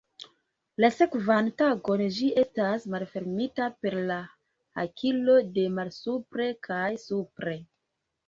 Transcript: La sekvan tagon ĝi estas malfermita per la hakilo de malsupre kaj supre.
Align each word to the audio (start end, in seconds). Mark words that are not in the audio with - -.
La 0.83 0.87
sekvan 0.93 1.49
tagon 1.61 2.01
ĝi 2.15 2.29
estas 2.43 2.87
malfermita 2.93 3.67
per 3.85 3.97
la 4.11 4.17
hakilo 4.79 5.37
de 5.59 5.67
malsupre 5.77 6.49
kaj 6.69 6.89
supre. 7.07 7.55